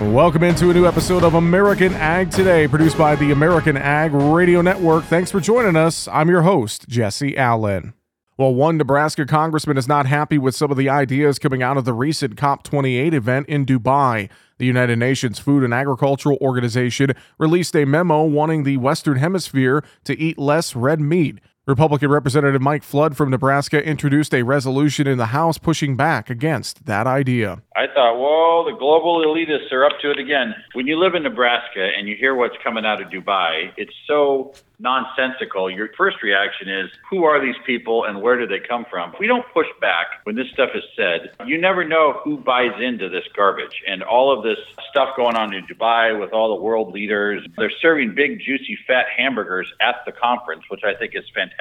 [0.00, 4.62] Welcome into a new episode of American Ag Today, produced by the American Ag Radio
[4.62, 5.04] Network.
[5.04, 6.08] Thanks for joining us.
[6.08, 7.92] I'm your host, Jesse Allen.
[8.38, 11.84] Well, one Nebraska congressman is not happy with some of the ideas coming out of
[11.84, 14.30] the recent COP28 event in Dubai.
[14.56, 20.18] The United Nations Food and Agricultural Organization released a memo wanting the Western Hemisphere to
[20.18, 21.40] eat less red meat.
[21.70, 26.84] Republican Representative Mike Flood from Nebraska introduced a resolution in the House pushing back against
[26.86, 27.62] that idea.
[27.76, 30.54] I thought, well, the global elitists are up to it again.
[30.72, 34.52] When you live in Nebraska and you hear what's coming out of Dubai, it's so
[34.80, 35.70] nonsensical.
[35.70, 39.12] Your first reaction is, who are these people and where do they come from?
[39.12, 42.72] If we don't push back when this stuff is said, you never know who buys
[42.80, 43.82] into this garbage.
[43.86, 44.58] And all of this
[44.90, 49.06] stuff going on in Dubai with all the world leaders, they're serving big, juicy, fat
[49.16, 51.59] hamburgers at the conference, which I think is fantastic.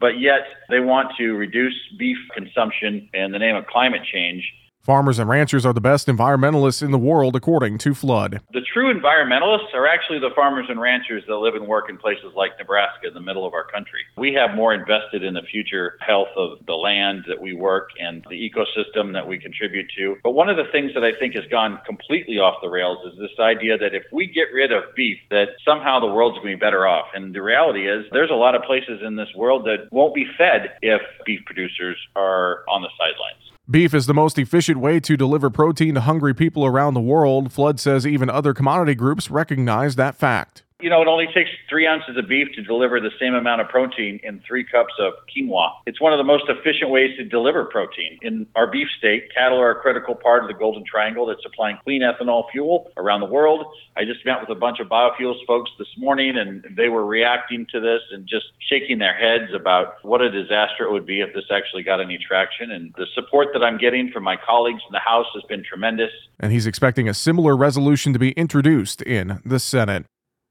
[0.00, 4.42] But yet they want to reduce beef consumption in the name of climate change.
[4.90, 8.40] Farmers and ranchers are the best environmentalists in the world, according to Flood.
[8.52, 12.32] The true environmentalists are actually the farmers and ranchers that live and work in places
[12.34, 14.00] like Nebraska, in the middle of our country.
[14.18, 18.26] We have more invested in the future health of the land that we work and
[18.28, 20.16] the ecosystem that we contribute to.
[20.24, 23.16] But one of the things that I think has gone completely off the rails is
[23.16, 26.56] this idea that if we get rid of beef, that somehow the world's going to
[26.56, 27.06] be better off.
[27.14, 30.26] And the reality is, there's a lot of places in this world that won't be
[30.36, 33.50] fed if beef producers are on the sidelines.
[33.70, 37.52] Beef is the most efficient way to deliver protein to hungry people around the world.
[37.52, 40.64] Flood says even other commodity groups recognize that fact.
[40.80, 43.68] You know, it only takes three ounces of beef to deliver the same amount of
[43.68, 45.72] protein in three cups of quinoa.
[45.86, 48.18] It's one of the most efficient ways to deliver protein.
[48.22, 51.78] In our beef state, cattle are a critical part of the Golden Triangle that's supplying
[51.84, 53.66] clean ethanol fuel around the world.
[53.96, 57.66] I just met with a bunch of biofuels folks this morning, and they were reacting
[57.72, 61.34] to this and just shaking their heads about what a disaster it would be if
[61.34, 62.70] this actually got any traction.
[62.70, 66.10] And the support that I'm getting from my colleagues in the House has been tremendous.
[66.38, 70.06] And he's expecting a similar resolution to be introduced in the Senate.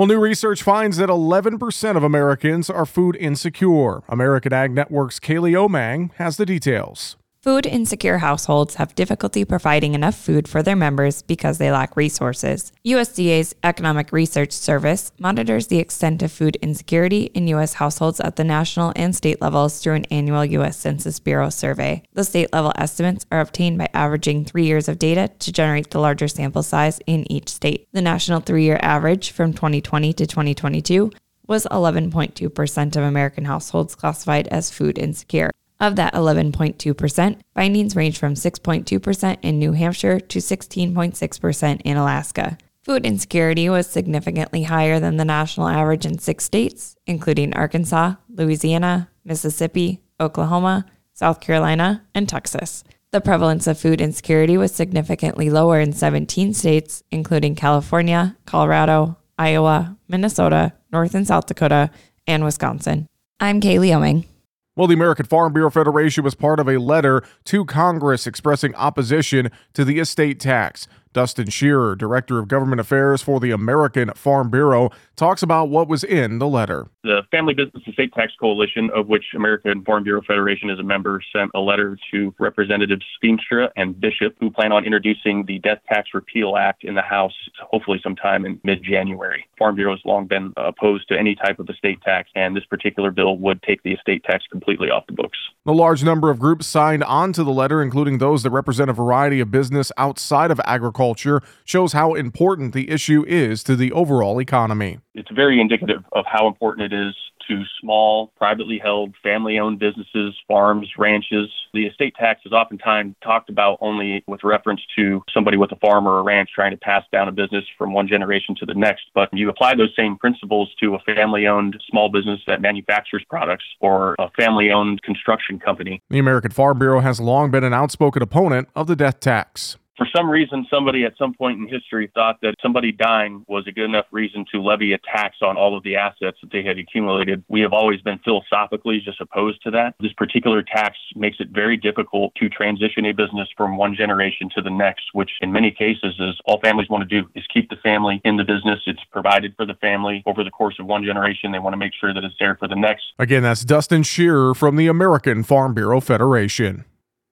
[0.00, 4.00] Well, new research finds that 11% of Americans are food insecure.
[4.08, 7.18] American Ag Network's Kaylee Omang has the details.
[7.42, 12.70] Food insecure households have difficulty providing enough food for their members because they lack resources.
[12.84, 17.72] USDA's Economic Research Service monitors the extent of food insecurity in U.S.
[17.72, 20.76] households at the national and state levels through an annual U.S.
[20.76, 22.02] Census Bureau survey.
[22.12, 25.98] The state level estimates are obtained by averaging three years of data to generate the
[25.98, 27.88] larger sample size in each state.
[27.92, 31.10] The national three year average from 2020 to 2022
[31.46, 35.50] was 11.2% of American households classified as food insecure.
[35.80, 42.58] Of that 11.2%, findings range from 6.2% in New Hampshire to 16.6% in Alaska.
[42.84, 49.08] Food insecurity was significantly higher than the national average in six states, including Arkansas, Louisiana,
[49.24, 52.84] Mississippi, Oklahoma, South Carolina, and Texas.
[53.10, 59.96] The prevalence of food insecurity was significantly lower in 17 states, including California, Colorado, Iowa,
[60.08, 61.90] Minnesota, North and South Dakota,
[62.26, 63.06] and Wisconsin.
[63.40, 64.26] I'm Kaylee Oming.
[64.76, 69.50] Well, the American Farm Bureau Federation was part of a letter to Congress expressing opposition
[69.74, 70.86] to the estate tax.
[71.12, 76.04] Dustin Shearer, Director of Government Affairs for the American Farm Bureau, talks about what was
[76.04, 76.86] in the letter.
[77.02, 81.20] The Family Business Estate Tax Coalition, of which American Farm Bureau Federation is a member,
[81.34, 86.10] sent a letter to Representatives Feenstra and Bishop, who plan on introducing the Death Tax
[86.14, 89.44] Repeal Act in the House, hopefully sometime in mid January.
[89.58, 93.10] Farm Bureau has long been opposed to any type of estate tax, and this particular
[93.10, 95.38] bill would take the estate tax completely off the books.
[95.66, 98.92] A large number of groups signed on to the letter, including those that represent a
[98.92, 103.90] variety of business outside of agriculture culture shows how important the issue is to the
[103.92, 104.98] overall economy.
[105.14, 107.14] It's very indicative of how important it is
[107.48, 111.48] to small, privately held, family owned businesses, farms, ranches.
[111.72, 116.06] The estate tax is oftentimes talked about only with reference to somebody with a farm
[116.06, 119.04] or a ranch trying to pass down a business from one generation to the next.
[119.14, 123.64] But you apply those same principles to a family owned small business that manufactures products
[123.80, 126.02] or a family owned construction company.
[126.10, 130.08] The American Farm Bureau has long been an outspoken opponent of the death tax for
[130.16, 133.84] some reason, somebody at some point in history thought that somebody dying was a good
[133.84, 137.44] enough reason to levy a tax on all of the assets that they had accumulated.
[137.48, 139.96] We have always been philosophically just opposed to that.
[140.00, 144.62] This particular tax makes it very difficult to transition a business from one generation to
[144.62, 147.76] the next, which in many cases is all families want to do is keep the
[147.76, 148.80] family in the business.
[148.86, 151.52] It's provided for the family over the course of one generation.
[151.52, 153.04] They want to make sure that it's there for the next.
[153.18, 156.86] Again, that's Dustin Shearer from the American Farm Bureau Federation.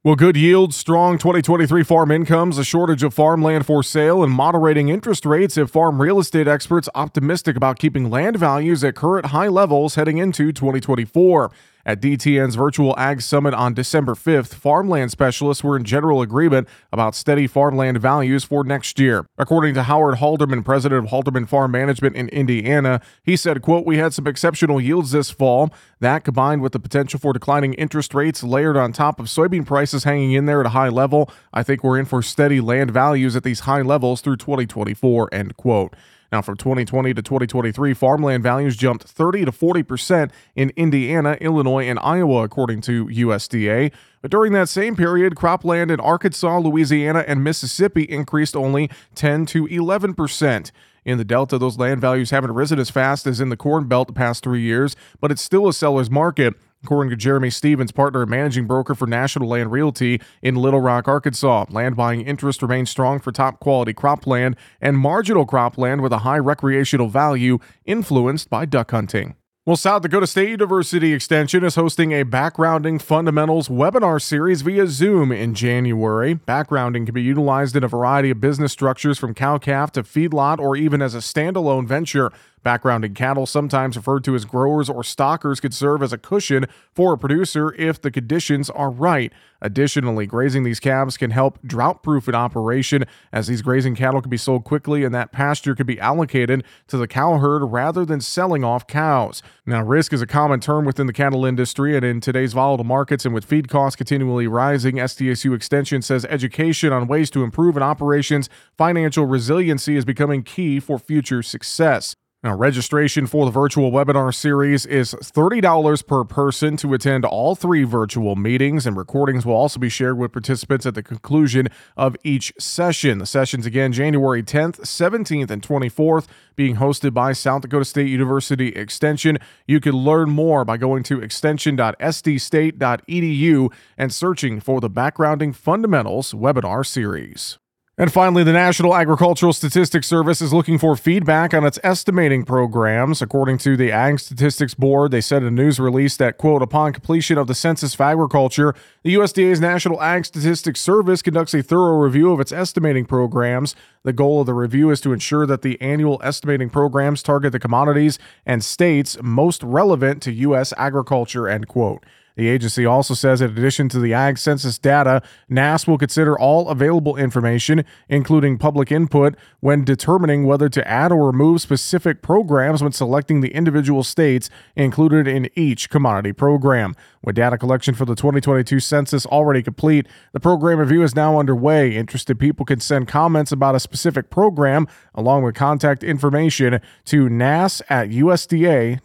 [0.09, 4.89] Well, good yields, strong 2023 farm incomes, a shortage of farmland for sale, and moderating
[4.89, 9.49] interest rates have farm real estate experts optimistic about keeping land values at current high
[9.49, 11.51] levels heading into 2024.
[11.89, 17.15] At DTN's virtual Ag Summit on December 5th, farmland specialists were in general agreement about
[17.15, 19.25] steady farmland values for next year.
[19.39, 23.97] According to Howard Halderman, president of Halderman Farm Management in Indiana, he said, quote, "We
[23.97, 25.73] had some exceptional yields this fall.
[25.99, 30.05] That combined with the potential for declining interest rates layered on top of soybean prices
[30.05, 33.35] hanging in there at a high level, I think we're in for steady land values
[33.35, 35.97] at these high levels through 2024." End quote.
[36.31, 41.89] Now, from 2020 to 2023, farmland values jumped 30 to 40 percent in Indiana, Illinois,
[41.89, 43.91] and Iowa, according to USDA.
[44.21, 49.67] But during that same period, cropland in Arkansas, Louisiana, and Mississippi increased only 10 to
[49.67, 50.71] 11 percent.
[51.05, 54.09] In the Delta, those land values haven't risen as fast as in the Corn Belt
[54.09, 56.55] the past three years, but it's still a seller's market.
[56.85, 61.09] According to Jeremy Stevens, partner and managing broker for National Land Realty in Little Rock,
[61.09, 66.19] Arkansas, land buying interest remains strong for top quality cropland and marginal cropland with a
[66.19, 69.35] high recreational value influenced by duck hunting.
[69.69, 75.31] Well, South Dakota State University Extension is hosting a backgrounding fundamentals webinar series via Zoom
[75.31, 76.37] in January.
[76.37, 80.59] Backgrounding can be utilized in a variety of business structures from cow calf to feedlot
[80.59, 82.33] or even as a standalone venture.
[82.65, 87.13] Backgrounding cattle, sometimes referred to as growers or stockers, could serve as a cushion for
[87.13, 89.33] a producer if the conditions are right.
[89.61, 94.31] Additionally, grazing these calves can help drought proof an operation, as these grazing cattle can
[94.31, 98.21] be sold quickly and that pasture can be allocated to the cow herd rather than
[98.21, 99.43] selling off cows.
[99.67, 103.25] Now, risk is a common term within the cattle industry, and in today's volatile markets
[103.25, 107.83] and with feed costs continually rising, SDSU Extension says education on ways to improve an
[107.83, 112.15] operation's financial resiliency is becoming key for future success.
[112.45, 117.83] Now, registration for the virtual webinar series is $30 per person to attend all three
[117.83, 122.53] virtual meetings, and recordings will also be shared with participants at the conclusion of each
[122.57, 123.19] session.
[123.19, 128.69] The sessions, again, January 10th, 17th, and 24th, being hosted by South Dakota State University
[128.69, 129.39] Extension.
[129.67, 136.87] You can learn more by going to extension.sdstate.edu and searching for the Backgrounding Fundamentals webinar
[136.87, 137.59] series.
[138.01, 143.21] And finally, the National Agricultural Statistics Service is looking for feedback on its estimating programs.
[143.21, 146.93] According to the Ag Statistics Board, they said in a news release that, quote, upon
[146.93, 148.73] completion of the Census of Agriculture,
[149.03, 153.75] the USDA's National Ag Statistics Service conducts a thorough review of its estimating programs.
[154.05, 157.59] The goal of the review is to ensure that the annual estimating programs target the
[157.59, 158.17] commodities
[158.47, 160.73] and states most relevant to U.S.
[160.77, 162.07] agriculture, end quote.
[162.39, 166.69] The agency also says, in addition to the ag census data, NASS will consider all
[166.69, 172.93] available information, including public input, when determining whether to add or remove specific programs when
[172.93, 176.95] selecting the individual states included in each commodity program.
[177.25, 181.97] With data collection for the 2022 census already complete, the program review is now underway.
[181.97, 187.83] Interested people can send comments about a specific program along with contact information to nass
[187.91, 189.03] at usda.gov.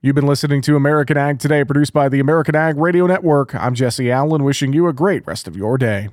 [0.00, 3.52] You've been listening to American Ag Today, produced by the American Ag Radio Network.
[3.56, 6.10] I'm Jesse Allen, wishing you a great rest of your day.